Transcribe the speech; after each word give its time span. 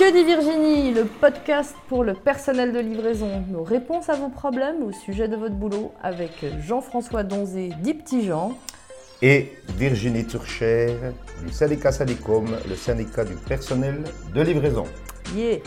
Que 0.00 0.10
dit 0.14 0.24
Virginie, 0.24 0.94
le 0.94 1.04
podcast 1.04 1.76
pour 1.86 2.04
le 2.04 2.14
personnel 2.14 2.72
de 2.72 2.78
livraison. 2.78 3.44
Nos 3.50 3.62
réponses 3.62 4.08
à 4.08 4.14
vos 4.14 4.30
problèmes 4.30 4.82
au 4.82 4.92
sujet 4.92 5.28
de 5.28 5.36
votre 5.36 5.56
boulot 5.56 5.92
avec 6.02 6.30
Jean-François 6.66 7.22
Donzé, 7.22 7.72
dit 7.82 7.92
Petit 7.92 8.24
Jean. 8.24 8.52
Et 9.20 9.52
Virginie 9.76 10.26
Turcher 10.26 10.96
du 11.44 11.52
syndicat 11.52 11.92
Sadicom, 11.92 12.46
le 12.66 12.76
syndicat 12.76 13.26
du 13.26 13.34
personnel 13.34 14.04
de 14.34 14.40
livraison. 14.40 14.84
Yeah. 15.36 15.58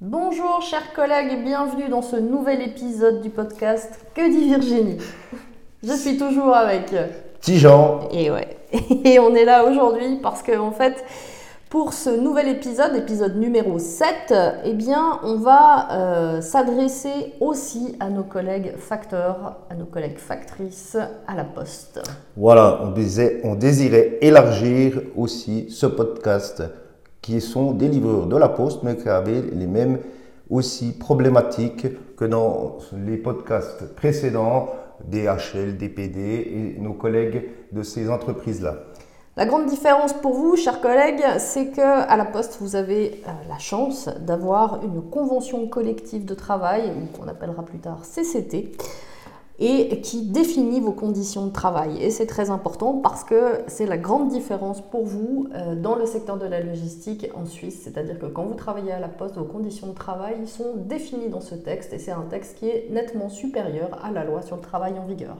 Bonjour 0.00 0.60
chers 0.60 0.92
collègues 0.92 1.34
et 1.34 1.42
bienvenue 1.44 1.88
dans 1.88 2.02
ce 2.02 2.16
nouvel 2.16 2.62
épisode 2.62 3.22
du 3.22 3.30
podcast 3.30 4.04
Que 4.12 4.28
dit 4.28 4.48
Virginie? 4.48 4.98
Je 5.84 5.92
suis 5.92 6.18
toujours 6.18 6.52
avec 6.56 6.92
Petit 7.40 7.60
Jean. 7.60 8.08
Et 8.10 8.32
ouais. 8.32 8.56
Et 9.04 9.18
on 9.18 9.34
est 9.34 9.44
là 9.44 9.64
aujourd'hui 9.64 10.18
parce 10.22 10.42
que 10.42 10.56
en 10.58 10.72
fait, 10.72 11.04
pour 11.68 11.92
ce 11.92 12.10
nouvel 12.10 12.48
épisode, 12.48 12.94
épisode 12.96 13.36
numéro 13.36 13.78
7, 13.78 14.34
eh 14.64 14.72
bien, 14.74 15.20
on 15.24 15.36
va 15.36 15.88
euh, 15.90 16.40
s'adresser 16.40 17.34
aussi 17.40 17.96
à 18.00 18.10
nos 18.10 18.24
collègues 18.24 18.76
facteurs, 18.76 19.56
à 19.70 19.74
nos 19.74 19.86
collègues 19.86 20.18
factrices 20.18 20.96
à 21.26 21.34
la 21.34 21.44
poste. 21.44 22.02
Voilà, 22.36 22.80
on, 22.82 22.94
on 23.44 23.54
désirait 23.54 24.18
élargir 24.20 25.00
aussi 25.16 25.70
ce 25.70 25.86
podcast 25.86 26.62
qui 27.22 27.40
sont 27.40 27.72
des 27.72 27.88
livreurs 27.88 28.26
de 28.26 28.36
la 28.36 28.48
poste, 28.48 28.82
mais 28.82 28.96
qui 28.96 29.08
avaient 29.08 29.42
les 29.52 29.66
mêmes 29.66 29.98
aussi 30.50 30.92
problématiques 30.92 31.86
que 32.16 32.24
dans 32.24 32.78
les 33.06 33.16
podcasts 33.16 33.94
précédents, 33.94 34.68
DHL, 35.08 35.76
DPD 35.76 36.20
et 36.20 36.80
nos 36.80 36.92
collègues 36.92 37.48
de 37.72 37.82
ces 37.82 38.10
entreprises-là. 38.10 38.76
La 39.34 39.46
grande 39.46 39.64
différence 39.64 40.12
pour 40.12 40.34
vous, 40.34 40.56
chers 40.56 40.82
collègues, 40.82 41.22
c'est 41.38 41.68
que 41.70 41.80
à 41.80 42.16
la 42.18 42.26
Poste, 42.26 42.58
vous 42.60 42.76
avez 42.76 43.22
euh, 43.26 43.30
la 43.48 43.58
chance 43.58 44.10
d'avoir 44.20 44.84
une 44.84 45.00
convention 45.00 45.66
collective 45.68 46.26
de 46.26 46.34
travail, 46.34 46.92
qu'on 47.18 47.26
appellera 47.28 47.62
plus 47.62 47.78
tard 47.78 48.04
CCT, 48.04 48.72
et 49.58 50.00
qui 50.00 50.22
définit 50.22 50.80
vos 50.80 50.92
conditions 50.92 51.46
de 51.46 51.52
travail. 51.52 52.02
Et 52.02 52.10
c'est 52.10 52.26
très 52.26 52.50
important 52.50 52.94
parce 52.94 53.22
que 53.22 53.60
c'est 53.68 53.86
la 53.86 53.98
grande 53.98 54.28
différence 54.28 54.80
pour 54.80 55.04
vous 55.04 55.48
euh, 55.54 55.74
dans 55.74 55.94
le 55.94 56.06
secteur 56.06 56.38
de 56.38 56.46
la 56.46 56.60
logistique 56.60 57.28
en 57.34 57.46
Suisse. 57.46 57.80
C'est-à-dire 57.84 58.18
que 58.18 58.26
quand 58.26 58.44
vous 58.44 58.54
travaillez 58.54 58.92
à 58.92 58.98
la 58.98 59.08
Poste, 59.08 59.36
vos 59.36 59.44
conditions 59.44 59.88
de 59.88 59.94
travail 59.94 60.46
sont 60.46 60.74
définies 60.76 61.28
dans 61.28 61.40
ce 61.40 61.54
texte, 61.54 61.92
et 61.92 61.98
c'est 61.98 62.12
un 62.12 62.26
texte 62.30 62.58
qui 62.58 62.68
est 62.68 62.88
nettement 62.90 63.28
supérieur 63.28 64.00
à 64.02 64.10
la 64.10 64.24
loi 64.24 64.42
sur 64.42 64.56
le 64.56 64.62
travail 64.62 64.94
en 64.98 65.06
vigueur. 65.06 65.36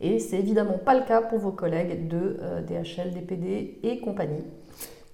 Et 0.00 0.18
c'est 0.18 0.38
évidemment 0.38 0.78
pas 0.84 0.94
le 0.94 1.04
cas 1.06 1.22
pour 1.22 1.38
vos 1.38 1.52
collègues 1.52 2.08
de 2.08 2.36
euh, 2.42 2.60
DHL, 2.60 3.12
DPD 3.12 3.78
et 3.82 4.00
compagnie. 4.00 4.44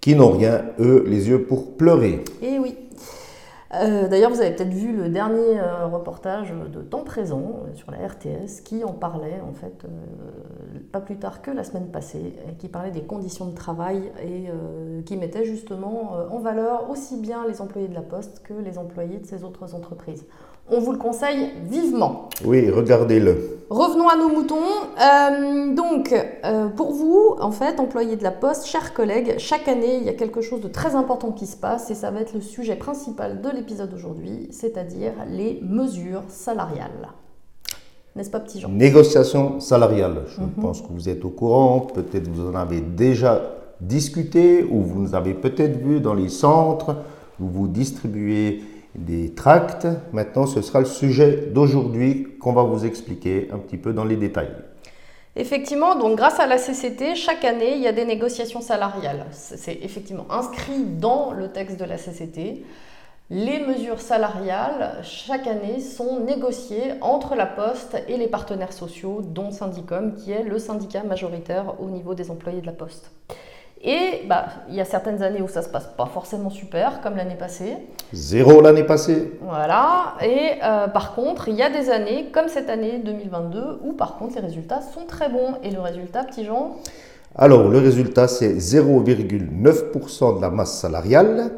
Qui 0.00 0.14
n'ont 0.14 0.30
rien, 0.30 0.64
eux, 0.78 1.04
les 1.06 1.28
yeux 1.28 1.44
pour 1.44 1.76
pleurer. 1.76 2.24
Et 2.40 2.58
oui. 2.58 2.74
Euh, 3.74 4.08
D'ailleurs, 4.08 4.30
vous 4.30 4.40
avez 4.40 4.50
peut-être 4.50 4.72
vu 4.72 4.92
le 4.92 5.08
dernier 5.08 5.60
euh, 5.60 5.86
reportage 5.86 6.52
de 6.72 6.80
temps 6.80 7.04
présent 7.04 7.42
euh, 7.42 7.74
sur 7.74 7.90
la 7.92 7.98
RTS 7.98 8.62
qui 8.64 8.82
en 8.82 8.92
parlait, 8.92 9.40
en 9.48 9.52
fait, 9.52 9.86
pas 10.90 11.00
plus 11.00 11.16
tard 11.16 11.40
que 11.40 11.50
la 11.50 11.62
semaine 11.62 11.86
passée, 11.86 12.34
qui 12.58 12.68
parlait 12.68 12.90
des 12.90 13.02
conditions 13.02 13.46
de 13.46 13.54
travail 13.54 14.10
et 14.22 14.46
qui 15.04 15.16
mettait 15.16 15.44
justement 15.44 16.12
en 16.30 16.38
valeur 16.38 16.90
aussi 16.90 17.16
bien 17.16 17.46
les 17.46 17.60
employés 17.60 17.88
de 17.88 17.94
la 17.94 18.00
Poste 18.00 18.42
que 18.42 18.54
les 18.54 18.78
employés 18.78 19.18
de 19.18 19.26
ces 19.26 19.44
autres 19.44 19.74
entreprises. 19.74 20.24
On 20.68 20.80
vous 20.80 20.92
le 20.92 20.98
conseille 20.98 21.50
vivement. 21.68 22.28
Oui, 22.44 22.70
regardez-le. 22.70 23.60
Revenons 23.70 24.08
à 24.08 24.16
nos 24.16 24.28
moutons. 24.28 25.74
Donc, 25.74 26.14
euh, 26.44 26.68
pour 26.68 26.92
vous, 26.92 27.36
en 27.40 27.50
fait, 27.50 27.80
employés 27.80 28.16
de 28.16 28.22
la 28.22 28.30
Poste, 28.30 28.66
chers 28.66 28.94
collègues, 28.94 29.34
chaque 29.38 29.68
année, 29.68 29.96
il 29.96 30.04
y 30.04 30.08
a 30.08 30.14
quelque 30.14 30.40
chose 30.40 30.60
de 30.60 30.68
très 30.68 30.94
important 30.94 31.32
qui 31.32 31.46
se 31.46 31.56
passe 31.56 31.90
et 31.90 31.94
ça 31.94 32.10
va 32.10 32.20
être 32.20 32.34
le 32.34 32.40
sujet 32.40 32.76
principal 32.76 33.40
de 33.40 33.48
l'épisode 33.48 33.90
d'aujourd'hui, 33.90 34.48
c'est-à-dire 34.50 35.12
les 35.28 35.60
mesures 35.62 36.22
salariales. 36.28 37.08
N'est-ce 38.16 38.30
pas, 38.30 38.40
petit 38.40 38.60
Jean? 38.60 38.68
Négociation 38.68 39.60
salariale. 39.60 40.22
Je 40.26 40.60
pense 40.60 40.82
que 40.82 40.88
vous 40.90 41.08
êtes 41.08 41.24
au 41.24 41.30
courant, 41.30 41.80
peut-être 41.80 42.28
vous 42.28 42.48
en 42.48 42.54
avez 42.54 42.80
déjà 42.80 43.42
discuté 43.80 44.64
ou 44.64 44.82
vous 44.82 45.02
nous 45.02 45.14
avez 45.14 45.34
peut-être 45.34 45.78
vu 45.78 46.00
dans 46.00 46.14
les 46.14 46.28
centres 46.28 46.96
où 47.40 47.46
vous 47.46 47.68
distribuez 47.68 48.62
des 48.94 49.30
tracts. 49.30 49.86
Maintenant, 50.12 50.46
ce 50.46 50.60
sera 50.60 50.80
le 50.80 50.86
sujet 50.86 51.50
d'aujourd'hui 51.54 52.36
qu'on 52.40 52.52
va 52.52 52.62
vous 52.62 52.84
expliquer 52.84 53.48
un 53.52 53.58
petit 53.58 53.76
peu 53.76 53.92
dans 53.92 54.04
les 54.04 54.16
détails. 54.16 54.50
Effectivement, 55.36 55.94
donc 55.94 56.16
grâce 56.16 56.40
à 56.40 56.46
la 56.46 56.58
CCT, 56.58 57.14
chaque 57.14 57.44
année, 57.44 57.74
il 57.74 57.80
y 57.80 57.86
a 57.86 57.92
des 57.92 58.04
négociations 58.04 58.60
salariales. 58.60 59.26
C'est 59.30 59.78
effectivement 59.82 60.26
inscrit 60.28 60.82
dans 60.82 61.30
le 61.32 61.48
texte 61.48 61.78
de 61.78 61.84
la 61.84 61.96
CCT. 61.96 62.64
Les 63.32 63.60
mesures 63.60 64.00
salariales, 64.00 64.98
chaque 65.04 65.46
année, 65.46 65.78
sont 65.78 66.18
négociées 66.18 66.94
entre 67.00 67.36
la 67.36 67.46
Poste 67.46 67.96
et 68.08 68.16
les 68.16 68.26
partenaires 68.26 68.72
sociaux, 68.72 69.20
dont 69.22 69.52
Syndicom, 69.52 70.16
qui 70.16 70.32
est 70.32 70.42
le 70.42 70.58
syndicat 70.58 71.04
majoritaire 71.04 71.80
au 71.80 71.90
niveau 71.90 72.14
des 72.14 72.32
employés 72.32 72.60
de 72.60 72.66
la 72.66 72.72
Poste. 72.72 73.12
Et 73.82 74.26
bah, 74.28 74.44
il 74.68 74.74
y 74.74 74.80
a 74.80 74.84
certaines 74.84 75.22
années 75.22 75.40
où 75.40 75.48
ça 75.48 75.62
se 75.62 75.70
passe 75.70 75.86
pas 75.96 76.04
forcément 76.04 76.50
super, 76.50 77.00
comme 77.00 77.16
l'année 77.16 77.36
passée. 77.36 77.78
Zéro 78.12 78.60
l'année 78.60 78.84
passée. 78.84 79.32
Voilà. 79.40 80.16
Et 80.22 80.58
euh, 80.62 80.86
par 80.88 81.14
contre, 81.14 81.48
il 81.48 81.54
y 81.54 81.62
a 81.62 81.70
des 81.70 81.88
années, 81.88 82.26
comme 82.30 82.48
cette 82.48 82.68
année 82.68 83.00
2022, 83.02 83.80
où 83.82 83.94
par 83.94 84.18
contre 84.18 84.34
les 84.34 84.42
résultats 84.42 84.82
sont 84.82 85.06
très 85.06 85.30
bons. 85.30 85.54
Et 85.62 85.70
le 85.70 85.80
résultat, 85.80 86.24
petit 86.24 86.44
Jean, 86.44 86.76
Alors, 87.34 87.68
le 87.68 87.78
résultat, 87.78 88.28
c'est 88.28 88.52
0,9% 88.52 90.36
de 90.36 90.42
la 90.42 90.50
masse 90.50 90.78
salariale. 90.78 91.50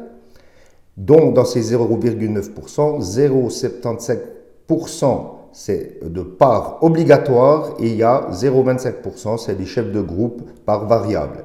Donc, 0.95 1.33
dans 1.33 1.43
ces 1.43 1.75
0,9%, 1.75 3.01
0,75% 3.01 5.39
c'est 5.55 5.99
de 6.03 6.23
part 6.23 6.79
obligatoire 6.81 7.75
et 7.79 7.89
il 7.89 7.95
y 7.95 8.03
a 8.03 8.27
0,25% 8.31 9.37
c'est 9.37 9.55
des 9.55 9.67
chefs 9.67 9.91
de 9.91 10.01
groupe 10.01 10.41
par 10.65 10.87
variable. 10.87 11.43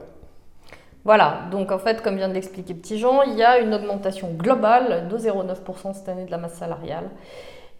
Voilà, 1.09 1.39
donc 1.51 1.73
en 1.73 1.79
fait, 1.79 2.03
comme 2.03 2.17
vient 2.17 2.29
de 2.29 2.35
l'expliquer 2.35 2.75
Petit 2.75 2.99
Jean, 2.99 3.23
il 3.23 3.33
y 3.33 3.43
a 3.43 3.61
une 3.61 3.73
augmentation 3.73 4.29
globale 4.29 5.09
de 5.09 5.17
0,9% 5.17 5.95
cette 5.95 6.07
année 6.11 6.27
de 6.27 6.31
la 6.31 6.37
masse 6.37 6.53
salariale. 6.53 7.09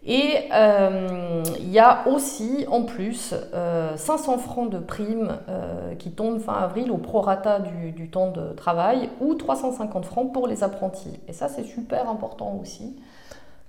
Et 0.03 0.49
euh, 0.51 1.43
il 1.59 1.69
y 1.69 1.77
a 1.77 2.07
aussi, 2.07 2.65
en 2.71 2.85
plus, 2.85 3.35
euh, 3.53 3.95
500 3.95 4.39
francs 4.39 4.71
de 4.71 4.79
primes 4.79 5.37
euh, 5.47 5.93
qui 5.93 6.09
tombent 6.09 6.39
fin 6.39 6.53
avril 6.55 6.89
au 6.89 6.97
prorata 6.97 7.59
du, 7.59 8.09
temps 8.09 8.31
de 8.31 8.51
travail 8.53 9.11
ou 9.21 9.35
350 9.35 10.05
francs 10.05 10.33
pour 10.33 10.47
les 10.47 10.63
apprentis. 10.63 11.19
Et 11.27 11.33
ça, 11.33 11.49
c'est 11.49 11.65
super 11.65 12.09
important 12.09 12.57
aussi 12.59 12.95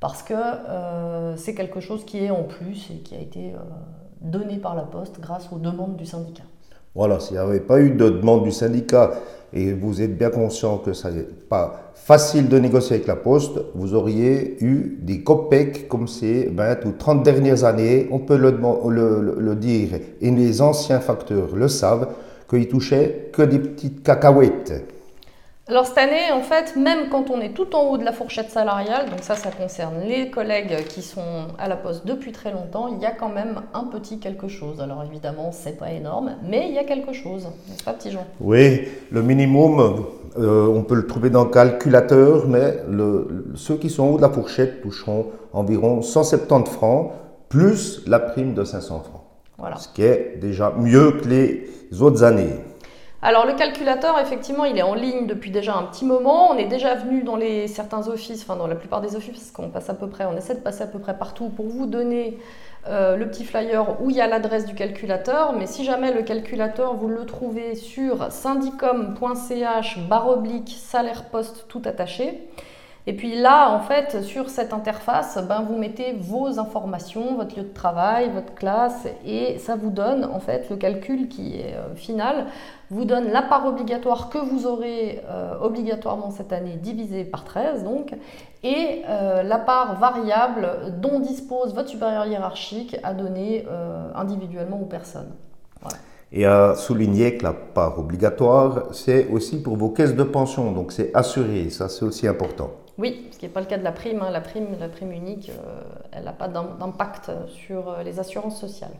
parce 0.00 0.22
que 0.22 0.32
euh, 0.32 1.36
c'est 1.36 1.54
quelque 1.54 1.80
chose 1.80 2.06
qui 2.06 2.24
est 2.24 2.30
en 2.30 2.44
plus 2.44 2.90
et 2.90 3.00
qui 3.00 3.14
a 3.14 3.18
été 3.18 3.52
euh, 3.52 3.58
donné 4.22 4.56
par 4.56 4.74
la 4.74 4.84
Poste 4.84 5.20
grâce 5.20 5.52
aux 5.52 5.58
demandes 5.58 5.96
du 5.96 6.06
syndicat. 6.06 6.44
Voilà, 6.94 7.20
s'il 7.20 7.34
n'y 7.34 7.38
avait 7.38 7.60
pas 7.60 7.80
eu 7.80 7.90
de 7.90 8.08
demande 8.08 8.44
du 8.44 8.50
syndicat 8.50 9.12
et 9.52 9.72
vous 9.72 10.00
êtes 10.02 10.16
bien 10.16 10.30
conscient 10.30 10.78
que 10.78 10.92
ce 10.92 11.08
n'est 11.08 11.22
pas 11.48 11.92
facile 11.94 12.48
de 12.48 12.58
négocier 12.58 12.96
avec 12.96 13.06
la 13.06 13.16
Poste, 13.16 13.60
vous 13.74 13.94
auriez 13.94 14.56
eu 14.64 14.98
des 15.00 15.22
COPEC 15.22 15.88
comme 15.88 16.08
ces 16.08 16.46
20 16.46 16.84
ou 16.86 16.92
30 16.92 17.22
dernières 17.22 17.64
années, 17.64 18.08
on 18.10 18.18
peut 18.18 18.36
le- 18.36 19.34
le 19.38 19.54
dire, 19.54 19.90
et 20.20 20.30
les 20.30 20.60
anciens 20.62 21.00
facteurs 21.00 21.54
le 21.54 21.68
savent, 21.68 22.08
qu'ils 22.48 22.68
touchaient 22.68 23.28
que 23.32 23.42
des 23.42 23.58
petites 23.60 24.02
cacahuètes. 24.02 24.84
Alors 25.70 25.86
cette 25.86 25.98
année, 25.98 26.32
en 26.32 26.40
fait, 26.40 26.74
même 26.74 27.08
quand 27.10 27.30
on 27.30 27.40
est 27.40 27.50
tout 27.54 27.76
en 27.76 27.84
haut 27.84 27.96
de 27.96 28.02
la 28.04 28.10
fourchette 28.10 28.50
salariale, 28.50 29.08
donc 29.08 29.20
ça, 29.22 29.36
ça 29.36 29.50
concerne 29.52 30.00
les 30.04 30.28
collègues 30.28 30.84
qui 30.88 31.00
sont 31.00 31.22
à 31.60 31.68
la 31.68 31.76
poste 31.76 32.04
depuis 32.04 32.32
très 32.32 32.50
longtemps, 32.50 32.88
il 32.88 33.00
y 33.00 33.06
a 33.06 33.12
quand 33.12 33.28
même 33.28 33.60
un 33.72 33.84
petit 33.84 34.18
quelque 34.18 34.48
chose. 34.48 34.80
Alors 34.80 35.04
évidemment, 35.08 35.50
c'est 35.52 35.78
pas 35.78 35.92
énorme, 35.92 36.32
mais 36.42 36.66
il 36.68 36.74
y 36.74 36.78
a 36.78 36.82
quelque 36.82 37.12
chose, 37.12 37.44
n'est-ce 37.68 37.84
pas, 37.84 37.92
petit 37.92 38.10
Jean? 38.10 38.26
Oui, 38.40 38.88
le 39.12 39.22
minimum, 39.22 40.06
euh, 40.40 40.66
on 40.66 40.82
peut 40.82 40.96
le 40.96 41.06
trouver 41.06 41.30
dans 41.30 41.44
le 41.44 41.50
calculateur, 41.50 42.48
mais 42.48 42.78
le- 42.90 43.52
ceux 43.54 43.76
qui 43.76 43.90
sont 43.90 44.02
en 44.02 44.08
haut 44.08 44.16
de 44.16 44.22
la 44.22 44.30
fourchette 44.30 44.82
toucheront 44.82 45.26
environ 45.52 46.02
170 46.02 46.68
francs, 46.68 47.12
plus 47.48 48.02
la 48.08 48.18
prime 48.18 48.54
de 48.54 48.64
500 48.64 49.02
francs. 49.04 49.22
Voilà. 49.56 49.76
Ce 49.76 49.86
qui 49.86 50.02
est 50.02 50.36
déjà 50.40 50.72
mieux 50.76 51.12
que 51.12 51.28
les 51.28 51.68
autres 52.02 52.24
années. 52.24 52.56
Alors 53.22 53.44
le 53.44 53.52
calculateur, 53.52 54.18
effectivement, 54.18 54.64
il 54.64 54.78
est 54.78 54.82
en 54.82 54.94
ligne 54.94 55.26
depuis 55.26 55.50
déjà 55.50 55.76
un 55.76 55.82
petit 55.82 56.06
moment. 56.06 56.50
On 56.50 56.56
est 56.56 56.66
déjà 56.66 56.94
venu 56.94 57.22
dans 57.22 57.36
les, 57.36 57.68
certains 57.68 58.08
offices, 58.08 58.42
enfin 58.42 58.56
dans 58.56 58.66
la 58.66 58.76
plupart 58.76 59.02
des 59.02 59.14
offices, 59.14 59.38
parce 59.38 59.50
qu'on 59.50 59.68
passe 59.68 59.90
à 59.90 59.94
peu 59.94 60.08
près, 60.08 60.24
on 60.24 60.36
essaie 60.38 60.54
de 60.54 60.60
passer 60.60 60.82
à 60.84 60.86
peu 60.86 60.98
près 60.98 61.16
partout 61.16 61.50
pour 61.50 61.66
vous 61.66 61.84
donner 61.84 62.38
euh, 62.88 63.16
le 63.16 63.28
petit 63.28 63.44
flyer 63.44 64.00
où 64.00 64.08
il 64.08 64.16
y 64.16 64.22
a 64.22 64.26
l'adresse 64.26 64.64
du 64.64 64.74
calculateur. 64.74 65.52
Mais 65.52 65.66
si 65.66 65.84
jamais 65.84 66.14
le 66.14 66.22
calculateur, 66.22 66.94
vous 66.94 67.08
le 67.08 67.26
trouvez 67.26 67.74
sur 67.74 68.32
syndicom.ch 68.32 69.98
salaire 70.78 71.24
poste 71.24 71.66
tout 71.68 71.82
attaché, 71.84 72.48
Et 73.10 73.12
puis 73.12 73.34
là, 73.34 73.74
en 73.74 73.80
fait, 73.80 74.22
sur 74.22 74.48
cette 74.50 74.72
interface, 74.72 75.36
ben, 75.48 75.66
vous 75.68 75.76
mettez 75.76 76.12
vos 76.12 76.60
informations, 76.60 77.34
votre 77.34 77.56
lieu 77.56 77.64
de 77.64 77.74
travail, 77.74 78.30
votre 78.32 78.54
classe, 78.54 79.08
et 79.26 79.58
ça 79.58 79.74
vous 79.74 79.90
donne, 79.90 80.24
en 80.24 80.38
fait, 80.38 80.70
le 80.70 80.76
calcul 80.76 81.26
qui 81.26 81.56
est 81.56 81.74
euh, 81.74 81.92
final, 81.96 82.46
vous 82.88 83.04
donne 83.04 83.32
la 83.32 83.42
part 83.42 83.66
obligatoire 83.66 84.30
que 84.30 84.38
vous 84.38 84.64
aurez 84.64 85.24
euh, 85.28 85.54
obligatoirement 85.60 86.30
cette 86.30 86.52
année 86.52 86.76
divisée 86.76 87.24
par 87.24 87.42
13, 87.42 87.82
donc, 87.82 88.14
et 88.62 89.02
euh, 89.08 89.42
la 89.42 89.58
part 89.58 89.98
variable 89.98 90.68
dont 91.00 91.18
dispose 91.18 91.74
votre 91.74 91.88
supérieur 91.88 92.26
hiérarchique 92.26 92.96
à 93.02 93.12
donner 93.12 93.66
individuellement 94.14 94.80
aux 94.80 94.86
personnes. 94.86 95.32
Et 96.30 96.46
à 96.46 96.76
souligner 96.76 97.36
que 97.36 97.42
la 97.42 97.54
part 97.54 97.98
obligatoire, 97.98 98.84
c'est 98.92 99.26
aussi 99.30 99.60
pour 99.60 99.76
vos 99.76 99.88
caisses 99.88 100.14
de 100.14 100.22
pension, 100.22 100.70
donc 100.70 100.92
c'est 100.92 101.10
assuré, 101.12 101.70
ça 101.70 101.88
c'est 101.88 102.04
aussi 102.04 102.28
important. 102.28 102.70
Oui, 103.00 103.28
ce 103.30 103.38
qui 103.38 103.46
n'est 103.46 103.52
pas 103.52 103.60
le 103.60 103.66
cas 103.66 103.78
de 103.78 103.82
la 103.82 103.92
prime. 103.92 104.20
Hein. 104.22 104.30
La 104.30 104.42
prime, 104.42 104.66
la 104.78 104.88
prime 104.88 105.10
unique, 105.10 105.48
euh, 105.48 105.80
elle 106.12 106.24
n'a 106.24 106.34
pas 106.34 106.48
d'impact 106.48 107.30
sur 107.48 107.88
euh, 107.88 108.02
les 108.02 108.20
assurances 108.20 108.60
sociales. 108.60 108.92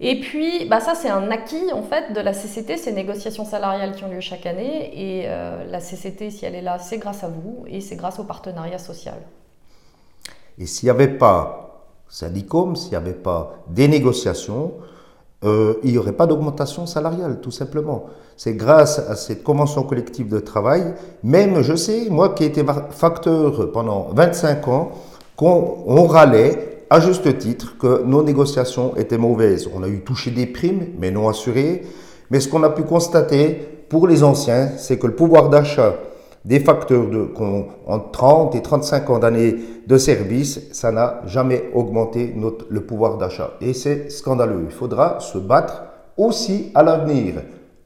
Et 0.00 0.20
puis, 0.20 0.66
bah 0.68 0.80
ça 0.80 0.94
c'est 0.94 1.08
un 1.08 1.30
acquis 1.30 1.72
en 1.72 1.82
fait 1.82 2.12
de 2.12 2.20
la 2.20 2.32
CCT, 2.32 2.76
ces 2.76 2.92
négociations 2.92 3.44
salariales 3.44 3.94
qui 3.94 4.04
ont 4.04 4.10
lieu 4.10 4.20
chaque 4.20 4.44
année. 4.44 4.90
Et 4.92 5.22
euh, 5.26 5.64
la 5.64 5.80
CCT, 5.80 6.30
si 6.30 6.44
elle 6.44 6.54
est 6.54 6.62
là, 6.62 6.78
c'est 6.78 6.98
grâce 6.98 7.24
à 7.24 7.28
vous 7.28 7.64
et 7.68 7.80
c'est 7.80 7.96
grâce 7.96 8.18
au 8.18 8.24
partenariat 8.24 8.78
social. 8.78 9.18
Et 10.58 10.66
s'il 10.66 10.86
n'y 10.86 10.90
avait 10.90 11.16
pas 11.16 11.86
syndicom, 12.08 12.76
s'il 12.76 12.90
n'y 12.90 12.96
avait 12.96 13.14
pas 13.14 13.54
des 13.68 13.88
négociations, 13.88 14.74
euh, 15.44 15.74
il 15.82 15.92
n'y 15.92 15.98
aurait 15.98 16.12
pas 16.12 16.26
d'augmentation 16.26 16.86
salariale, 16.86 17.38
tout 17.40 17.50
simplement. 17.50 18.06
C'est 18.36 18.54
grâce 18.54 18.98
à 18.98 19.16
cette 19.16 19.42
convention 19.42 19.82
collective 19.82 20.28
de 20.28 20.40
travail, 20.40 20.94
même 21.22 21.62
je 21.62 21.74
sais, 21.74 22.08
moi 22.10 22.30
qui 22.30 22.44
ai 22.44 22.46
été 22.46 22.64
facteur 22.90 23.70
pendant 23.72 24.08
25 24.14 24.68
ans, 24.68 24.90
qu'on 25.36 26.06
râlait 26.06 26.74
à 26.90 27.00
juste 27.00 27.38
titre 27.38 27.76
que 27.78 28.02
nos 28.04 28.22
négociations 28.22 28.96
étaient 28.96 29.18
mauvaises. 29.18 29.68
On 29.74 29.82
a 29.82 29.88
eu 29.88 30.00
touché 30.00 30.30
des 30.30 30.46
primes, 30.46 30.86
mais 30.98 31.10
non 31.10 31.28
assurées. 31.28 31.82
Mais 32.30 32.40
ce 32.40 32.48
qu'on 32.48 32.62
a 32.62 32.70
pu 32.70 32.82
constater 32.82 33.68
pour 33.88 34.06
les 34.06 34.22
anciens, 34.22 34.70
c'est 34.78 34.98
que 34.98 35.06
le 35.06 35.14
pouvoir 35.14 35.50
d'achat 35.50 35.94
des 36.44 36.60
facteurs 36.60 37.06
de, 37.08 37.30
en 37.86 37.98
30 38.00 38.54
et 38.54 38.62
35 38.62 39.10
ans 39.10 39.18
d'années 39.18 39.56
de 39.86 39.98
service, 39.98 40.60
ça 40.72 40.92
n'a 40.92 41.22
jamais 41.26 41.70
augmenté 41.74 42.32
notre, 42.36 42.66
le 42.68 42.82
pouvoir 42.82 43.16
d'achat. 43.16 43.52
Et 43.60 43.72
c'est 43.72 44.10
scandaleux. 44.10 44.64
Il 44.66 44.72
faudra 44.72 45.20
se 45.20 45.38
battre 45.38 45.84
aussi 46.16 46.70
à 46.74 46.82
l'avenir, 46.82 47.34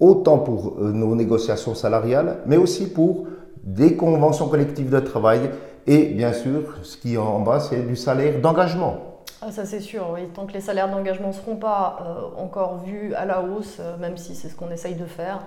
autant 0.00 0.38
pour 0.38 0.76
euh, 0.80 0.90
nos 0.92 1.14
négociations 1.14 1.74
salariales, 1.74 2.38
mais 2.46 2.56
aussi 2.56 2.88
pour 2.88 3.26
des 3.62 3.94
conventions 3.94 4.48
collectives 4.48 4.90
de 4.90 5.00
travail 5.00 5.50
et 5.88 6.04
bien 6.04 6.34
sûr, 6.34 6.76
ce 6.82 6.98
qui 6.98 7.14
est 7.14 7.16
en 7.16 7.40
bas, 7.40 7.60
c'est 7.60 7.86
du 7.86 7.96
salaire 7.96 8.40
d'engagement. 8.42 9.24
Ah, 9.40 9.50
ça 9.50 9.64
c'est 9.64 9.80
sûr, 9.80 10.10
oui. 10.12 10.28
Tant 10.34 10.44
que 10.44 10.52
les 10.52 10.60
salaires 10.60 10.90
d'engagement 10.90 11.28
ne 11.28 11.32
seront 11.32 11.56
pas 11.56 11.98
euh, 12.02 12.42
encore 12.42 12.84
vus 12.84 13.14
à 13.14 13.24
la 13.24 13.42
hausse, 13.42 13.78
euh, 13.80 13.96
même 13.96 14.18
si 14.18 14.34
c'est 14.34 14.48
ce 14.48 14.54
qu'on 14.54 14.70
essaye 14.70 14.96
de 14.96 15.06
faire, 15.06 15.40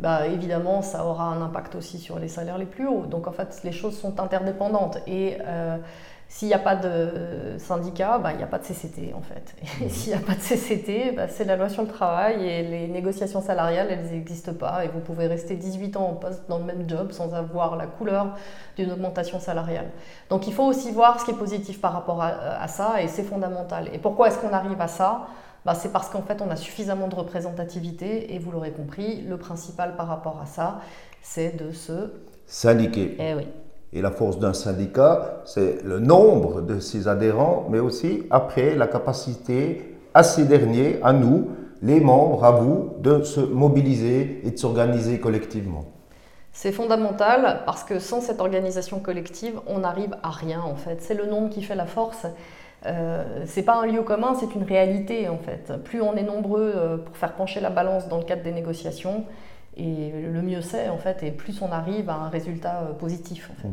bah, 0.00 0.26
évidemment, 0.26 0.82
ça 0.82 1.04
aura 1.04 1.24
un 1.24 1.40
impact 1.42 1.76
aussi 1.76 1.98
sur 1.98 2.18
les 2.18 2.28
salaires 2.28 2.58
les 2.58 2.66
plus 2.66 2.86
hauts. 2.86 3.06
Donc 3.06 3.26
en 3.28 3.32
fait, 3.32 3.60
les 3.64 3.72
choses 3.72 3.96
sont 3.96 4.18
interdépendantes. 4.20 4.98
Et 5.06 5.38
euh, 5.46 5.76
s'il 6.26 6.48
n'y 6.48 6.54
a 6.54 6.58
pas 6.58 6.74
de 6.74 7.56
syndicat, 7.58 8.18
bah, 8.18 8.32
il 8.32 8.38
n'y 8.38 8.42
a 8.42 8.48
pas 8.48 8.58
de 8.58 8.64
CCT 8.64 9.14
en 9.14 9.22
fait. 9.22 9.54
Et 9.80 9.84
mmh. 9.84 9.88
s'il 9.88 10.12
n'y 10.12 10.18
a 10.18 10.22
pas 10.22 10.34
de 10.34 10.40
CCT, 10.40 11.12
bah, 11.12 11.28
c'est 11.28 11.44
la 11.44 11.54
loi 11.54 11.68
sur 11.68 11.82
le 11.82 11.88
travail 11.88 12.44
et 12.44 12.62
les 12.64 12.88
négociations 12.88 13.40
salariales, 13.40 13.86
elles 13.88 14.10
n'existent 14.10 14.54
pas. 14.54 14.84
Et 14.84 14.88
vous 14.88 14.98
pouvez 14.98 15.28
rester 15.28 15.54
18 15.54 15.96
ans 15.96 16.08
en 16.08 16.14
poste 16.14 16.42
dans 16.48 16.58
le 16.58 16.64
même 16.64 16.88
job 16.88 17.12
sans 17.12 17.32
avoir 17.32 17.76
la 17.76 17.86
couleur 17.86 18.34
d'une 18.76 18.90
augmentation 18.90 19.38
salariale. 19.38 19.90
Donc 20.28 20.48
il 20.48 20.52
faut 20.52 20.64
aussi 20.64 20.90
voir 20.90 21.20
ce 21.20 21.24
qui 21.24 21.30
est 21.30 21.38
positif 21.38 21.80
par 21.80 21.92
rapport 21.92 22.20
à, 22.20 22.30
à 22.60 22.66
ça 22.66 23.00
et 23.00 23.06
c'est 23.06 23.22
fondamental. 23.22 23.88
Et 23.92 23.98
pourquoi 23.98 24.26
est-ce 24.26 24.38
qu'on 24.38 24.52
arrive 24.52 24.80
à 24.80 24.88
ça? 24.88 25.28
Bah, 25.64 25.74
c'est 25.74 25.92
parce 25.92 26.08
qu'en 26.08 26.22
fait, 26.22 26.42
on 26.42 26.50
a 26.50 26.56
suffisamment 26.56 27.08
de 27.08 27.14
représentativité 27.14 28.34
et 28.34 28.38
vous 28.38 28.50
l'aurez 28.50 28.72
compris, 28.72 29.22
le 29.22 29.38
principal 29.38 29.96
par 29.96 30.08
rapport 30.08 30.40
à 30.40 30.46
ça, 30.46 30.80
c'est 31.22 31.56
de 31.56 31.72
se 31.72 32.12
syndiquer. 32.46 33.16
Eh 33.18 33.34
oui. 33.34 33.46
Et 33.92 34.02
la 34.02 34.10
force 34.10 34.38
d'un 34.38 34.52
syndicat, 34.52 35.42
c'est 35.44 35.82
le 35.82 36.00
nombre 36.00 36.60
de 36.60 36.80
ses 36.80 37.08
adhérents, 37.08 37.66
mais 37.70 37.78
aussi 37.78 38.24
après 38.30 38.74
la 38.74 38.88
capacité 38.88 39.96
à 40.12 40.22
ces 40.22 40.44
derniers, 40.44 40.98
à 41.02 41.12
nous, 41.12 41.48
les 41.80 42.00
membres, 42.00 42.44
à 42.44 42.50
vous, 42.50 42.94
de 42.98 43.22
se 43.22 43.40
mobiliser 43.40 44.40
et 44.44 44.50
de 44.50 44.58
s'organiser 44.58 45.20
collectivement. 45.20 45.84
C'est 46.52 46.72
fondamental 46.72 47.62
parce 47.66 47.82
que 47.84 47.98
sans 47.98 48.20
cette 48.20 48.40
organisation 48.40 49.00
collective, 49.00 49.60
on 49.66 49.80
n'arrive 49.80 50.16
à 50.22 50.30
rien 50.30 50.60
en 50.60 50.76
fait. 50.76 51.02
C'est 51.02 51.14
le 51.14 51.26
nombre 51.26 51.50
qui 51.50 51.62
fait 51.62 51.74
la 51.74 51.86
force. 51.86 52.26
Euh, 52.86 53.44
c'est 53.46 53.62
pas 53.62 53.80
un 53.80 53.86
lieu 53.86 54.02
commun, 54.02 54.34
c'est 54.38 54.54
une 54.54 54.64
réalité 54.64 55.28
en 55.28 55.38
fait. 55.38 55.72
Plus 55.84 56.02
on 56.02 56.14
est 56.16 56.22
nombreux 56.22 56.72
euh, 56.74 56.96
pour 56.98 57.16
faire 57.16 57.32
pencher 57.32 57.60
la 57.60 57.70
balance 57.70 58.08
dans 58.08 58.18
le 58.18 58.24
cadre 58.24 58.42
des 58.42 58.52
négociations, 58.52 59.24
et 59.76 60.12
le 60.32 60.42
mieux 60.42 60.60
c'est 60.60 60.88
en 60.88 60.98
fait, 60.98 61.22
et 61.22 61.30
plus 61.30 61.62
on 61.62 61.72
arrive 61.72 62.10
à 62.10 62.16
un 62.16 62.28
résultat 62.28 62.82
euh, 62.82 62.92
positif 62.92 63.50
en 63.50 63.62
fait. 63.62 63.68
Mmh. 63.68 63.72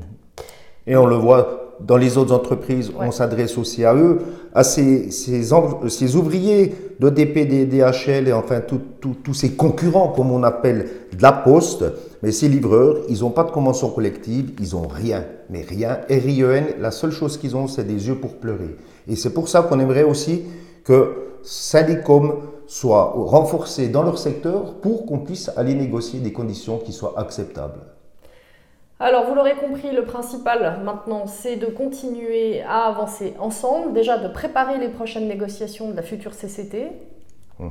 Et 0.88 0.96
on 0.96 1.06
le 1.06 1.16
voit 1.16 1.75
dans 1.80 1.98
les 1.98 2.18
autres 2.18 2.34
entreprises, 2.34 2.92
on 2.98 3.12
s'adresse 3.12 3.58
aussi 3.58 3.86
à 3.86 3.94
eux, 3.94 4.19
à 4.54 4.63
ces, 4.63 5.12
ces, 5.12 5.44
ces 5.90 6.16
ouvriers 6.16 6.74
d'ODP, 7.00 7.48
DHL 7.69 8.28
et 8.28 8.34
enfin 8.34 8.62
tous 8.62 9.34
ces 9.34 9.52
concurrents, 9.54 10.10
comme 10.10 10.31
on 10.31 10.44
appelle, 10.44 10.90
de 11.16 11.22
la 11.22 11.31
poste. 11.31 11.84
Mais 12.24 12.31
ces 12.31 12.50
livreurs, 12.50 12.98
ils 13.10 13.19
n'ont 13.22 13.30
pas 13.30 13.44
de 13.44 13.52
convention 13.52 13.90
collective, 13.90 14.54
ils 14.60 14.74
n'ont 14.74 14.88
rien, 14.88 15.25
mais 15.50 15.62
rien. 15.62 16.00
RIEN, 16.10 16.66
la 16.80 16.92
seule 16.92 17.12
chose 17.12 17.38
qu'ils 17.38 17.56
ont, 17.56 17.68
c'est 17.68 17.86
des 17.86 18.08
yeux 18.08 18.16
pour 18.16 18.36
pleurer. 18.36 18.75
Et 19.07 19.15
c'est 19.15 19.33
pour 19.33 19.48
ça 19.50 19.63
qu'on 19.63 19.80
aimerait 19.80 20.03
aussi 20.03 20.44
que 20.83 21.39
Syndicom 21.44 22.42
soit 22.68 23.12
renforcé 23.15 23.89
dans 23.89 24.03
leur 24.03 24.18
secteur 24.18 24.75
pour 24.75 25.06
qu'on 25.06 25.19
puisse 25.19 25.51
aller 25.57 25.74
négocier 25.74 26.19
des 26.19 26.31
conditions 26.31 26.77
qui 26.77 26.94
soient 26.94 27.15
acceptables. 27.18 27.81
Alors, 29.00 29.25
vous 29.25 29.33
l'aurez 29.33 29.56
compris, 29.56 29.92
le 29.92 30.06
principal 30.06 30.80
maintenant, 30.83 31.25
c'est 31.25 31.56
de 31.56 31.65
continuer 31.65 32.62
à 32.62 32.86
avancer 32.86 33.33
ensemble, 33.39 33.94
déjà 33.94 34.19
de 34.19 34.27
préparer 34.27 34.77
les 34.77 34.89
prochaines 34.89 35.27
négociations 35.27 35.89
de 35.89 35.95
la 35.95 36.03
future 36.03 36.33
CCT. 36.36 36.92
Mmh. 37.59 37.68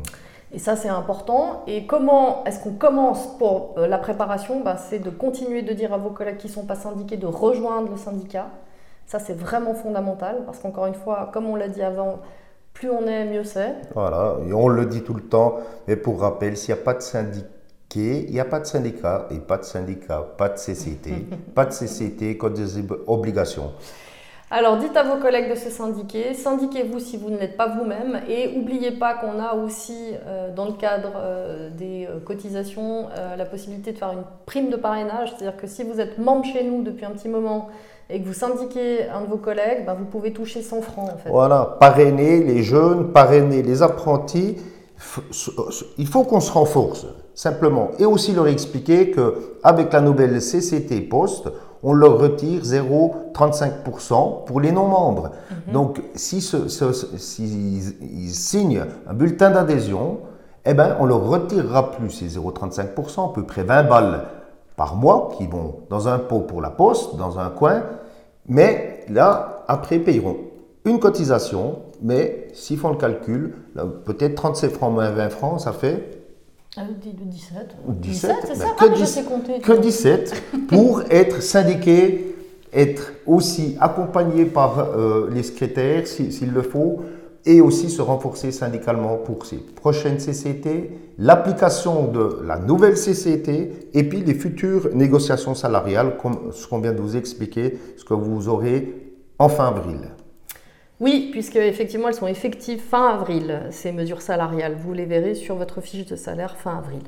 Et 0.52 0.58
ça, 0.58 0.74
c'est 0.74 0.88
important. 0.88 1.62
Et 1.66 1.86
comment 1.86 2.42
est-ce 2.44 2.60
qu'on 2.62 2.72
commence 2.72 3.38
pour 3.38 3.74
euh, 3.78 3.86
la 3.86 3.98
préparation? 3.98 4.60
Ben, 4.60 4.76
C'est 4.76 4.98
de 4.98 5.10
continuer 5.10 5.62
de 5.62 5.72
dire 5.72 5.94
à 5.94 5.98
vos 5.98 6.10
collègues 6.10 6.38
qui 6.38 6.48
ne 6.48 6.52
sont 6.52 6.66
pas 6.66 6.74
syndiqués 6.74 7.16
de 7.16 7.26
rejoindre 7.26 7.90
le 7.92 7.96
syndicat. 7.96 8.48
Ça, 9.10 9.18
c'est 9.18 9.36
vraiment 9.36 9.74
fondamental 9.74 10.44
parce 10.46 10.60
qu'encore 10.60 10.86
une 10.86 10.94
fois, 10.94 11.30
comme 11.32 11.46
on 11.46 11.56
l'a 11.56 11.66
dit 11.66 11.82
avant, 11.82 12.20
plus 12.72 12.88
on 12.90 13.08
est, 13.08 13.24
mieux 13.24 13.42
c'est. 13.42 13.74
Voilà, 13.92 14.36
et 14.46 14.52
on 14.52 14.68
le 14.68 14.86
dit 14.86 15.02
tout 15.02 15.14
le 15.14 15.22
temps, 15.22 15.56
mais 15.88 15.96
pour 15.96 16.20
rappel, 16.20 16.56
s'il 16.56 16.72
n'y 16.72 16.80
a 16.80 16.84
pas 16.84 16.94
de 16.94 17.00
syndicat, 17.00 17.48
il 17.96 18.30
n'y 18.30 18.38
a 18.38 18.44
pas 18.44 18.60
de 18.60 18.66
syndicat, 18.66 19.26
et 19.32 19.40
pas 19.40 19.58
de 19.58 19.64
syndicat, 19.64 20.24
pas 20.38 20.50
de 20.50 20.58
CCT, 20.58 21.26
pas 21.56 21.64
de 21.64 21.73
CCT, 21.73 22.37
code 22.37 22.54
des 22.54 22.85
obligations. 23.08 23.73
Alors 24.52 24.78
dites 24.78 24.97
à 24.97 25.04
vos 25.04 25.23
collègues 25.23 25.49
de 25.49 25.54
se 25.54 25.71
syndiquer, 25.71 26.35
syndiquez-vous 26.35 26.99
si 26.99 27.16
vous 27.16 27.30
ne 27.30 27.38
l'êtes 27.38 27.57
pas 27.57 27.69
vous-même 27.69 28.21
et 28.28 28.52
n'oubliez 28.52 28.90
pas 28.90 29.14
qu'on 29.14 29.38
a 29.38 29.54
aussi 29.54 30.12
euh, 30.26 30.52
dans 30.52 30.64
le 30.64 30.73
cadre 30.73 31.12
euh, 31.19 31.71
des 31.71 32.09
euh, 32.11 32.19
cotisations 32.19 33.07
la 33.38 33.45
possibilité 33.45 33.92
de 33.92 33.99
faire 33.99 34.11
une 34.11 34.25
prime 34.47 34.69
de 34.69 34.76
parrainage, 34.76 35.30
c'est-à-dire 35.30 35.57
que 35.57 35.69
si 35.69 35.85
vous 35.85 36.00
êtes 36.00 36.19
membre 36.19 36.45
chez 36.45 36.64
nous 36.64 36.83
depuis 36.83 37.04
un 37.04 37.11
petit 37.11 37.28
moment 37.28 37.69
et 38.09 38.21
que 38.21 38.26
vous 38.26 38.35
syndiquez 38.35 39.09
un 39.09 39.21
de 39.21 39.26
vos 39.26 39.37
collègues, 39.37 39.87
ben, 39.87 39.95
vous 39.95 40.04
pouvez 40.04 40.33
toucher 40.33 40.62
100 40.62 40.83
francs 40.83 41.11
en 41.12 41.16
fait. 41.16 41.30
Voilà, 41.30 41.76
parrainer 41.78 42.42
les 42.42 42.64
jeunes, 42.64 43.12
parrainer 43.12 43.62
les 43.62 43.83
apprentis, 43.83 44.57
il 45.97 46.07
faut 46.09 46.25
qu'on 46.25 46.40
se 46.40 46.50
renforce 46.50 47.07
simplement. 47.35 47.92
Et 48.00 48.04
aussi 48.04 48.33
leur 48.33 48.49
expliquer 48.49 49.12
que 49.12 49.54
avec 49.62 49.92
la 49.92 50.00
nouvelle 50.00 50.40
CCT 50.40 51.02
Poste, 51.02 51.50
on 51.82 51.92
leur 51.92 52.18
retire 52.18 52.62
0,35% 52.62 54.44
pour 54.44 54.60
les 54.60 54.72
non-membres. 54.72 55.30
Mhm. 55.66 55.72
Donc, 55.72 56.02
s'ils 56.14 56.42
si 56.42 58.28
signent 58.28 58.84
un 59.08 59.14
bulletin 59.14 59.50
d'adhésion, 59.50 60.18
eh 60.66 60.75
ben, 60.75 60.96
on 61.00 61.06
leur 61.06 61.26
retirera 61.26 61.90
plus 61.92 62.10
ces 62.10 62.38
0,35%, 62.38 63.30
à 63.30 63.32
peu 63.32 63.44
près 63.44 63.62
20 63.62 63.84
balles 63.84 64.25
par 64.76 64.96
mois 64.96 65.30
qui 65.37 65.46
vont 65.46 65.80
dans 65.88 66.08
un 66.08 66.18
pot 66.18 66.40
pour 66.40 66.60
la 66.60 66.70
poste, 66.70 67.16
dans 67.16 67.38
un 67.38 67.49
coin, 67.49 67.82
mais 68.46 69.04
là, 69.08 69.64
après, 69.68 69.99
paieront 69.99 70.37
une 70.84 70.99
cotisation, 70.99 71.80
mais 72.02 72.49
s'ils 72.52 72.78
font 72.78 72.90
le 72.90 72.96
calcul, 72.96 73.54
peut-être 74.04 74.34
37 74.34 74.72
francs 74.72 74.92
moins 74.92 75.10
20 75.10 75.28
francs, 75.30 75.60
ça 75.60 75.72
fait 75.72 76.19
ah, 76.76 76.82
17. 77.02 77.76
17, 78.00 78.36
c'est 78.46 78.54
ça 78.54 78.70
que, 78.78 78.94
10, 78.94 79.24
que 79.60 79.80
17 79.80 80.42
pour 80.68 81.02
être 81.10 81.42
syndiqué, 81.42 82.36
être 82.72 83.12
aussi 83.26 83.76
accompagné 83.80 84.44
par 84.44 84.78
euh, 84.78 85.28
les 85.32 85.42
secrétaires 85.42 86.06
s'il 86.06 86.52
le 86.52 86.62
faut, 86.62 87.00
et 87.46 87.60
aussi 87.60 87.88
se 87.90 88.02
renforcer 88.02 88.52
syndicalement 88.52 89.16
pour 89.16 89.46
ces 89.46 89.56
prochaines 89.56 90.18
CCT, 90.18 90.90
l'application 91.18 92.06
de 92.06 92.40
la 92.44 92.58
nouvelle 92.58 92.94
CCT 92.94 93.90
et 93.94 94.04
puis 94.04 94.22
les 94.22 94.34
futures 94.34 94.90
négociations 94.94 95.54
salariales, 95.54 96.18
comme 96.18 96.52
ce 96.52 96.68
qu'on 96.68 96.80
vient 96.80 96.92
de 96.92 97.00
vous 97.00 97.16
expliquer, 97.16 97.78
ce 97.96 98.04
que 98.04 98.14
vous 98.14 98.48
aurez 98.48 99.14
en 99.38 99.48
fin 99.48 99.68
avril. 99.68 100.00
Oui, 101.00 101.30
puisque 101.33 101.57
effectivement 101.57 102.09
elles 102.09 102.14
sont 102.14 102.26
effectives 102.26 102.80
fin 102.80 103.09
avril, 103.09 103.62
ces 103.71 103.90
mesures 103.90 104.23
salariales. 104.23 104.75
Vous 104.75 104.92
les 104.92 105.07
verrez 105.07 105.35
sur 105.35 105.57
votre 105.57 105.80
fiche 105.80 106.07
de 106.07 106.16
salaire 106.16 106.57
fin 106.57 106.76
avril. 106.76 107.02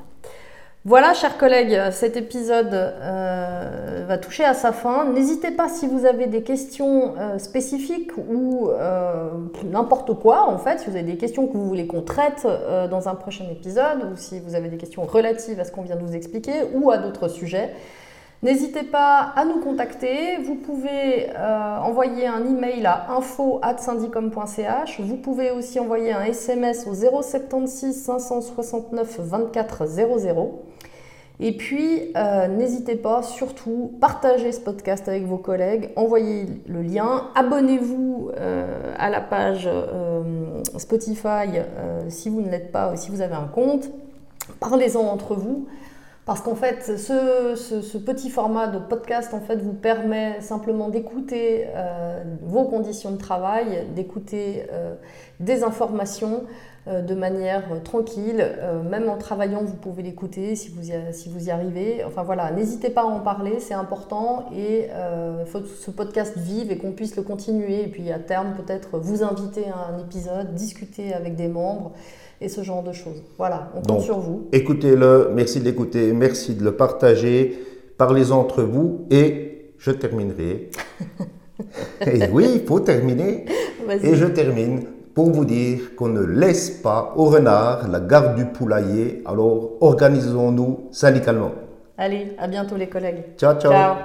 Voilà, 0.84 1.14
chers 1.14 1.38
collègues, 1.38 1.78
cet 1.92 2.16
épisode 2.16 2.74
euh, 2.74 4.04
va 4.08 4.18
toucher 4.18 4.42
à 4.42 4.52
sa 4.52 4.72
fin. 4.72 5.04
N'hésitez 5.04 5.52
pas 5.52 5.68
si 5.68 5.86
vous 5.86 6.06
avez 6.06 6.26
des 6.26 6.42
questions 6.42 7.14
euh, 7.16 7.38
spécifiques 7.38 8.10
ou 8.16 8.68
euh, 8.68 9.28
n'importe 9.64 10.12
quoi, 10.14 10.48
en 10.48 10.58
fait, 10.58 10.80
si 10.80 10.90
vous 10.90 10.96
avez 10.96 11.04
des 11.04 11.16
questions 11.16 11.46
que 11.46 11.52
vous 11.52 11.68
voulez 11.68 11.86
qu'on 11.86 12.02
traite 12.02 12.48
dans 12.90 13.08
un 13.08 13.14
prochain 13.14 13.44
épisode, 13.48 14.10
ou 14.12 14.16
si 14.16 14.40
vous 14.40 14.56
avez 14.56 14.68
des 14.68 14.76
questions 14.76 15.04
relatives 15.04 15.60
à 15.60 15.64
ce 15.64 15.70
qu'on 15.70 15.82
vient 15.82 15.94
de 15.94 16.02
vous 16.02 16.16
expliquer 16.16 16.64
ou 16.74 16.90
à 16.90 16.98
d'autres 16.98 17.28
sujets, 17.28 17.70
N'hésitez 18.42 18.82
pas 18.82 19.32
à 19.36 19.44
nous 19.44 19.60
contacter. 19.60 20.36
Vous 20.44 20.56
pouvez 20.56 21.30
euh, 21.30 21.76
envoyer 21.78 22.26
un 22.26 22.44
email 22.44 22.84
à 22.86 23.12
info@syndicom.ch. 23.12 25.00
Vous 25.00 25.16
pouvez 25.16 25.52
aussi 25.52 25.78
envoyer 25.78 26.12
un 26.12 26.24
SMS 26.24 26.88
au 26.88 26.94
076 26.94 27.94
569 28.02 29.20
24 29.20 29.86
00. 29.86 30.64
Et 31.38 31.56
puis, 31.56 32.10
euh, 32.16 32.48
n'hésitez 32.48 32.96
pas, 32.96 33.22
surtout, 33.22 33.92
partagez 34.00 34.50
ce 34.50 34.60
podcast 34.60 35.08
avec 35.08 35.24
vos 35.24 35.38
collègues, 35.38 35.90
envoyez 35.94 36.46
le 36.66 36.82
lien, 36.82 37.28
abonnez-vous 37.36 38.30
euh, 38.36 38.94
à 38.98 39.08
la 39.08 39.20
page 39.20 39.68
Spotify 40.78 41.60
si 42.08 42.28
vous 42.28 42.40
ne 42.42 42.50
l'êtes 42.50 42.70
pas, 42.72 42.96
si 42.96 43.10
vous 43.10 43.20
avez 43.22 43.34
un 43.34 43.48
compte, 43.52 43.88
parlez-en 44.58 45.02
entre 45.02 45.34
vous. 45.34 45.66
Parce 46.24 46.40
qu'en 46.40 46.54
fait, 46.54 46.98
ce, 46.98 47.98
petit 47.98 48.30
format 48.30 48.68
de 48.68 48.78
podcast 48.78 49.34
en 49.34 49.40
fait, 49.40 49.56
vous 49.56 49.72
permet 49.72 50.40
simplement 50.40 50.88
d'écouter 50.88 51.66
euh, 51.74 52.22
vos 52.42 52.64
conditions 52.64 53.10
de 53.10 53.16
travail, 53.16 53.88
d'écouter 53.96 54.66
euh, 54.70 54.94
des 55.40 55.64
informations 55.64 56.44
de 56.86 57.14
manière 57.14 57.62
tranquille. 57.84 58.44
même 58.90 59.08
en 59.08 59.16
travaillant, 59.16 59.62
vous 59.62 59.76
pouvez 59.76 60.02
l'écouter 60.02 60.56
si, 60.56 60.68
vous 60.68 60.90
y, 60.90 60.94
si 61.12 61.28
vous 61.28 61.46
y 61.46 61.50
arrivez. 61.50 62.02
Enfin 62.04 62.22
voilà, 62.24 62.50
n'hésitez 62.50 62.90
pas 62.90 63.02
à 63.02 63.04
en 63.04 63.20
parler, 63.20 63.60
c'est 63.60 63.74
important. 63.74 64.46
Et 64.56 64.88
il 64.88 65.46
faut 65.46 65.60
que 65.60 65.68
ce 65.68 65.90
podcast 65.92 66.36
vive 66.36 66.72
et 66.72 66.78
qu'on 66.78 66.92
puisse 66.92 67.14
le 67.16 67.22
continuer. 67.22 67.84
Et 67.84 67.86
puis 67.86 68.10
à 68.10 68.18
terme, 68.18 68.54
peut-être 68.56 68.98
vous 68.98 69.22
inviter 69.22 69.66
à 69.66 69.94
un 69.94 69.98
épisode, 69.98 70.54
discuter 70.54 71.14
avec 71.14 71.36
des 71.36 71.48
membres 71.48 71.92
et 72.42 72.48
ce 72.48 72.62
genre 72.62 72.82
de 72.82 72.92
choses. 72.92 73.22
Voilà, 73.38 73.70
on 73.76 73.82
compte 73.82 74.02
sur 74.02 74.18
vous. 74.18 74.48
Écoutez-le, 74.52 75.30
merci 75.32 75.60
de 75.60 75.64
l'écouter, 75.64 76.12
merci 76.12 76.54
de 76.54 76.64
le 76.64 76.72
partager, 76.72 77.58
parlez 77.96 78.32
entre 78.32 78.62
vous 78.62 79.06
et 79.10 79.72
je 79.78 79.90
terminerai. 79.90 80.70
et 82.06 82.28
oui, 82.32 82.48
il 82.54 82.66
faut 82.66 82.80
terminer. 82.80 83.46
Et 84.02 84.14
je 84.14 84.26
termine 84.26 84.84
pour 85.14 85.30
vous 85.30 85.44
dire 85.44 85.94
qu'on 85.96 86.08
ne 86.08 86.22
laisse 86.22 86.70
pas 86.70 87.12
au 87.16 87.26
renard 87.26 87.88
la 87.88 88.00
garde 88.00 88.36
du 88.36 88.46
poulailler, 88.46 89.22
alors 89.26 89.72
organisons-nous 89.80 90.88
syndicalement. 90.90 91.52
Allez, 91.98 92.34
à 92.38 92.48
bientôt 92.48 92.76
les 92.76 92.88
collègues. 92.88 93.36
ciao. 93.36 93.54
ciao. 93.60 93.70
ciao. 93.72 93.96